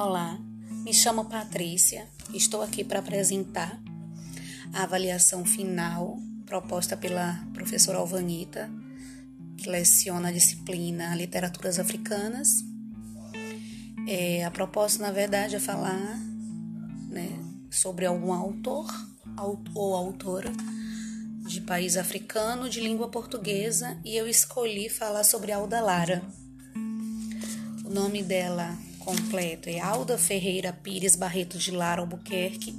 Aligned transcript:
Olá, 0.00 0.38
me 0.84 0.94
chamo 0.94 1.24
Patrícia, 1.24 2.06
estou 2.32 2.62
aqui 2.62 2.84
para 2.84 3.00
apresentar 3.00 3.82
a 4.72 4.84
avaliação 4.84 5.44
final 5.44 6.16
proposta 6.46 6.96
pela 6.96 7.44
professora 7.52 7.98
Alvanita, 7.98 8.70
que 9.56 9.68
leciona 9.68 10.28
a 10.28 10.32
disciplina 10.32 11.16
Literaturas 11.16 11.80
Africanas. 11.80 12.64
É, 14.06 14.44
a 14.44 14.52
proposta, 14.52 15.02
na 15.02 15.10
verdade, 15.10 15.56
é 15.56 15.58
falar 15.58 16.16
né, 17.08 17.30
sobre 17.68 18.06
algum 18.06 18.32
autor 18.32 18.86
ou 19.74 19.96
autora 19.96 20.52
de 21.44 21.60
país 21.62 21.96
africano 21.96 22.70
de 22.70 22.80
língua 22.80 23.08
portuguesa 23.08 23.98
e 24.04 24.16
eu 24.16 24.28
escolhi 24.28 24.88
falar 24.88 25.24
sobre 25.24 25.50
Alda 25.50 25.80
Lara. 25.80 26.22
O 27.84 27.90
nome 27.90 28.22
dela 28.22 28.78
completo 29.08 29.70
é 29.70 29.80
Alda 29.80 30.18
Ferreira 30.18 30.70
Pires 30.70 31.16
Barreto 31.16 31.56
de 31.56 31.70
Lara 31.70 32.02
Albuquerque. 32.02 32.74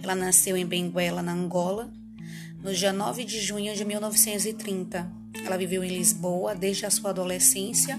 Ela 0.00 0.14
nasceu 0.14 0.56
em 0.56 0.64
Benguela, 0.64 1.20
na 1.22 1.32
Angola, 1.32 1.92
no 2.62 2.72
dia 2.72 2.92
9 2.92 3.24
de 3.24 3.40
junho 3.40 3.74
de 3.74 3.84
1930. 3.84 5.10
Ela 5.44 5.58
viveu 5.58 5.82
em 5.82 5.88
Lisboa 5.88 6.54
desde 6.54 6.86
a 6.86 6.90
sua 6.90 7.10
adolescência, 7.10 7.98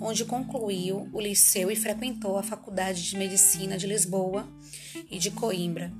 onde 0.00 0.24
concluiu 0.24 1.08
o 1.12 1.20
liceu 1.20 1.70
e 1.70 1.76
frequentou 1.76 2.36
a 2.36 2.42
Faculdade 2.42 3.00
de 3.08 3.16
Medicina 3.16 3.78
de 3.78 3.86
Lisboa 3.86 4.48
e 5.08 5.16
de 5.16 5.30
Coimbra, 5.30 5.92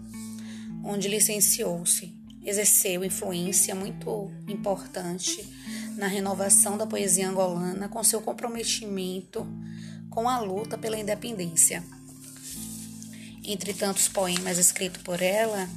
onde 0.83 1.07
licenciou-se. 1.07 2.13
Exerceu 2.45 3.05
influência 3.05 3.73
muito 3.73 4.33
importante 4.49 5.49
na 5.97 6.09
renovação 6.09 6.77
da 6.77 6.89
poesia 6.89 7.29
angolana 7.29 7.89
com 7.89 8.03
seu 8.03 8.21
comprometimento 8.21 9.47
com 10.11 10.29
a 10.29 10.41
luta 10.41 10.77
pela 10.77 10.99
independência. 10.99 11.83
Entre 13.45 13.73
tantos 13.73 14.09
poemas 14.09 14.59
escritos 14.59 15.03
por 15.03 15.23
ela, 15.23 15.69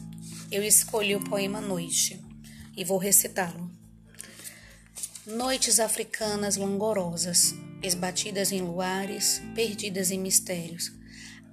eu 0.51 0.63
escolhi 0.63 1.15
o 1.15 1.23
poema 1.23 1.61
Noite 1.61 2.19
e 2.75 2.83
vou 2.83 2.97
recitá-lo. 2.97 3.71
Noites 5.25 5.79
africanas 5.79 6.57
langorosas, 6.57 7.55
esbatidas 7.81 8.51
em 8.51 8.61
luares, 8.61 9.41
perdidas 9.55 10.11
em 10.11 10.19
mistérios, 10.19 10.91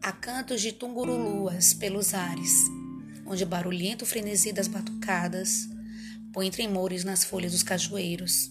a 0.02 0.10
cantos 0.10 0.60
de 0.60 0.72
tunguruluas 0.72 1.74
pelos 1.74 2.14
ares, 2.14 2.64
onde 3.26 3.44
barulhento 3.44 4.04
frenesi 4.04 4.52
das 4.52 4.66
batucadas 4.66 5.68
põe 6.32 6.50
tremores 6.50 7.04
nas 7.04 7.22
folhas 7.22 7.52
dos 7.52 7.62
cajueiros 7.62 8.50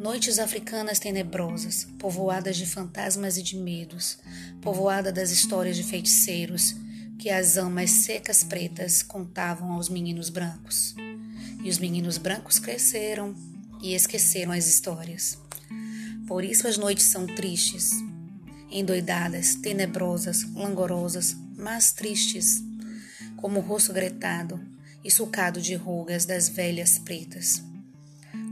Noites 0.00 0.38
africanas 0.38 0.98
tenebrosas, 0.98 1.86
povoadas 1.98 2.56
de 2.56 2.64
fantasmas 2.64 3.36
e 3.36 3.42
de 3.42 3.54
medos, 3.54 4.16
povoada 4.62 5.12
das 5.12 5.30
histórias 5.30 5.76
de 5.76 5.82
feiticeiros 5.82 6.74
que 7.18 7.28
as 7.28 7.58
amas 7.58 7.90
secas 7.90 8.42
pretas 8.42 9.02
contavam 9.02 9.72
aos 9.72 9.90
meninos 9.90 10.30
brancos. 10.30 10.94
E 11.62 11.68
os 11.68 11.76
meninos 11.76 12.16
brancos 12.16 12.58
cresceram 12.58 13.34
e 13.82 13.92
esqueceram 13.92 14.52
as 14.52 14.66
histórias. 14.66 15.36
Por 16.26 16.44
isso 16.44 16.66
as 16.66 16.78
noites 16.78 17.04
são 17.04 17.26
tristes, 17.26 17.90
endoidadas, 18.70 19.54
tenebrosas, 19.56 20.50
langorosas, 20.54 21.36
mas 21.58 21.92
tristes, 21.92 22.64
como 23.36 23.58
o 23.58 23.62
rosto 23.62 23.92
gretado 23.92 24.58
e 25.04 25.10
sulcado 25.10 25.60
de 25.60 25.74
rugas 25.74 26.24
das 26.24 26.48
velhas 26.48 26.98
pretas 26.98 27.68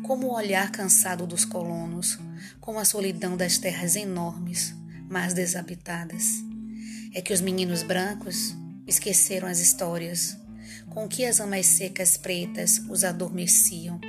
como 0.02 0.28
o 0.28 0.34
olhar 0.34 0.70
cansado 0.70 1.26
dos 1.26 1.44
colonos, 1.44 2.18
como 2.60 2.78
a 2.78 2.84
solidão 2.84 3.36
das 3.36 3.58
terras 3.58 3.96
enormes, 3.96 4.74
mas 5.08 5.34
desabitadas. 5.34 6.24
É 7.14 7.20
que 7.20 7.32
os 7.32 7.40
meninos 7.40 7.82
brancos 7.82 8.54
esqueceram 8.86 9.48
as 9.48 9.58
histórias 9.58 10.36
com 10.90 11.06
que 11.08 11.24
as 11.24 11.40
amas 11.40 11.66
secas 11.66 12.16
pretas 12.16 12.82
os 12.88 13.04
adormeciam. 13.04 14.00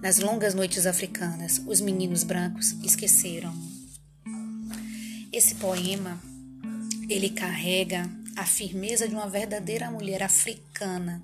Nas 0.00 0.18
longas 0.18 0.54
noites 0.54 0.86
africanas, 0.86 1.60
os 1.66 1.80
meninos 1.80 2.22
brancos 2.22 2.72
esqueceram. 2.82 3.52
Esse 5.32 5.56
poema, 5.56 6.20
ele 7.08 7.30
carrega 7.30 8.08
a 8.36 8.44
firmeza 8.44 9.08
de 9.08 9.14
uma 9.14 9.28
verdadeira 9.28 9.90
mulher 9.90 10.22
africana, 10.22 11.22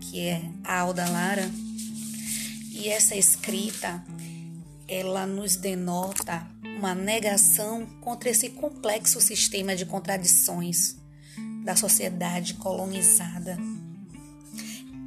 que 0.00 0.20
é 0.20 0.40
a 0.62 0.78
Alda 0.78 1.08
Lara, 1.08 1.50
e 2.74 2.88
essa 2.88 3.14
escrita, 3.14 4.04
ela 4.88 5.24
nos 5.26 5.54
denota 5.54 6.44
uma 6.76 6.92
negação 6.92 7.86
contra 8.00 8.28
esse 8.28 8.50
complexo 8.50 9.20
sistema 9.20 9.76
de 9.76 9.86
contradições 9.86 10.96
da 11.64 11.76
sociedade 11.76 12.54
colonizada. 12.54 13.56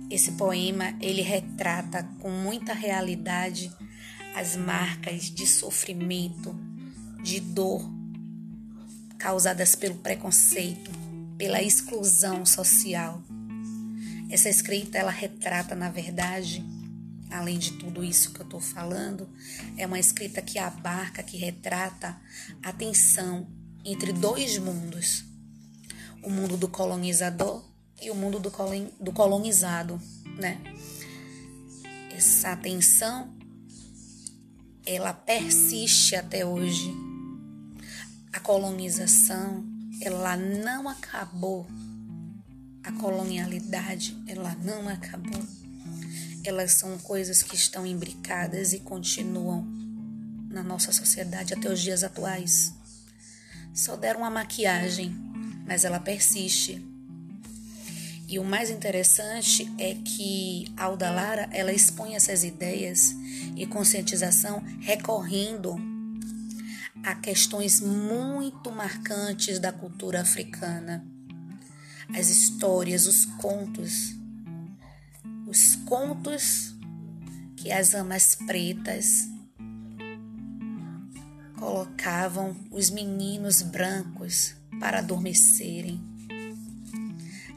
Esse 0.10 0.32
poema, 0.32 0.96
ele 1.02 1.22
retrata 1.22 2.04
com 2.22 2.30
muita 2.30 2.74
realidade 2.74 3.70
as 4.34 4.56
marcas 4.56 5.24
de 5.24 5.46
sofrimento, 5.46 6.58
de 7.22 7.42
dor 7.42 7.86
causadas 9.18 9.76
pelo 9.76 9.96
preconceito, 9.96 10.90
pela 11.38 11.62
exclusão 11.62 12.46
social. 12.46 13.22
Essa 14.30 14.48
escrita 14.48 14.98
ela 14.98 15.12
retrata, 15.12 15.76
na 15.76 15.90
verdade, 15.90 16.64
além 17.30 17.58
de 17.58 17.74
tudo 17.74 18.04
isso 18.04 18.32
que 18.32 18.40
eu 18.40 18.46
estou 18.46 18.60
falando, 18.60 19.30
é 19.78 19.86
uma 19.86 20.00
escrita 20.00 20.42
que 20.42 20.58
abarca, 20.58 21.24
que 21.24 21.38
retrata 21.38 22.20
a 22.64 22.72
tensão 22.72 23.48
entre 23.84 24.14
dois 24.14 24.58
mundos: 24.58 25.26
o 26.24 26.30
mundo 26.30 26.58
do 26.58 26.68
colonizador 26.68 27.64
e 28.02 28.10
o 28.10 28.16
mundo 28.16 28.40
do, 28.40 28.52
do 29.00 29.12
colonizado, 29.12 30.02
né? 30.38 30.62
Essa 32.12 32.56
tensão 32.56 33.36
ela 34.86 35.14
persiste 35.14 36.16
até 36.16 36.46
hoje. 36.46 36.90
A 38.32 38.40
colonização, 38.40 39.66
ela 40.02 40.38
não 40.38 40.88
acabou. 40.88 41.68
A 42.84 42.92
colonialidade, 42.94 44.18
ela 44.28 44.56
não 44.56 44.88
acabou 44.88 45.67
elas 46.44 46.74
são 46.74 46.98
coisas 46.98 47.44
que 47.44 47.56
estão 47.56 47.86
imbricadas 47.86 48.74
e 48.74 48.80
continuam 48.80 49.66
na 50.50 50.64
nossa 50.64 50.92
sociedade 50.92 51.54
até 51.54 51.70
os 51.70 51.80
dias 51.80 52.04
atuais. 52.04 52.74
Só 53.74 53.96
deram 53.96 54.22
uma 54.22 54.30
maquiagem, 54.30 55.16
mas 55.66 55.86
ela 55.86 56.00
persiste. 56.00 56.84
E 58.28 58.40
o 58.40 58.44
mais 58.44 58.70
interessante 58.70 59.72
é 59.78 59.94
que 59.94 60.66
Alda 60.76 61.10
Lara, 61.12 61.48
ela 61.52 61.72
expõe 61.72 62.16
essas 62.16 62.44
ideias 62.44 63.16
e 63.56 63.66
conscientização 63.66 64.62
recorrendo 64.82 65.78
a 67.04 67.16
questões 67.16 67.80
muito 67.80 68.72
marcantes 68.72 69.60
da 69.60 69.72
cultura 69.72 70.22
africana. 70.22 71.06
As 72.14 72.30
histórias, 72.30 73.06
os 73.06 73.26
contos 73.26 74.17
os 75.48 75.78
contos 75.78 76.76
que 77.56 77.72
as 77.72 77.94
amas 77.94 78.36
pretas 78.36 79.30
colocavam 81.58 82.56
os 82.70 82.90
meninos 82.90 83.62
brancos 83.62 84.56
para 84.78 85.00
adormecerem, 85.00 86.00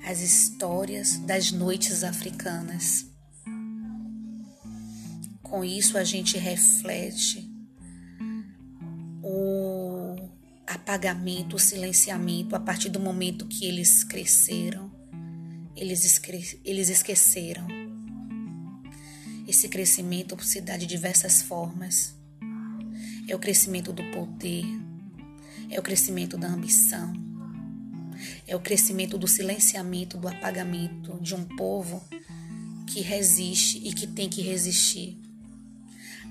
as 0.06 0.20
histórias 0.20 1.18
das 1.18 1.50
noites 1.50 2.04
africanas. 2.04 3.06
Com 5.42 5.64
isso, 5.64 5.98
a 5.98 6.04
gente 6.04 6.38
reflete 6.38 7.50
o 9.22 10.16
apagamento, 10.64 11.56
o 11.56 11.58
silenciamento 11.58 12.54
a 12.54 12.60
partir 12.60 12.88
do 12.88 13.00
momento 13.00 13.46
que 13.46 13.66
eles 13.66 14.04
cresceram, 14.04 14.90
eles, 15.76 16.20
eles 16.64 16.88
esqueceram 16.88 17.79
esse 19.50 19.68
crescimento 19.68 20.40
se 20.44 20.60
dá 20.60 20.76
de 20.76 20.86
diversas 20.86 21.42
formas. 21.42 22.14
É 23.28 23.34
o 23.34 23.38
crescimento 23.38 23.92
do 23.92 24.02
poder, 24.12 24.64
é 25.68 25.78
o 25.78 25.82
crescimento 25.82 26.38
da 26.38 26.48
ambição, 26.48 27.12
é 28.46 28.54
o 28.54 28.60
crescimento 28.60 29.18
do 29.18 29.26
silenciamento, 29.26 30.16
do 30.16 30.28
apagamento 30.28 31.18
de 31.20 31.34
um 31.34 31.44
povo 31.44 32.02
que 32.86 33.00
resiste 33.00 33.78
e 33.78 33.92
que 33.92 34.06
tem 34.06 34.28
que 34.28 34.40
resistir 34.40 35.18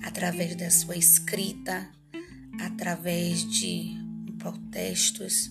através 0.02 0.56
da 0.56 0.70
sua 0.70 0.96
escrita, 0.96 1.90
através 2.58 3.44
de 3.50 3.96
protestos 4.38 5.50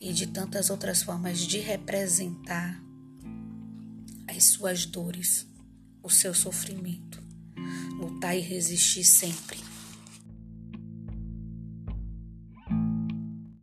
e 0.00 0.12
de 0.12 0.28
tantas 0.28 0.70
outras 0.70 1.02
formas 1.02 1.40
de 1.40 1.58
representar 1.58 2.80
as 4.28 4.44
suas 4.44 4.86
dores 4.86 5.51
o 6.02 6.10
seu 6.10 6.34
sofrimento. 6.34 7.22
Lutar 7.98 8.36
e 8.36 8.40
resistir 8.40 9.04
sempre. 9.04 9.71